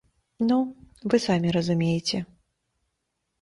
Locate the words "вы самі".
1.13-1.53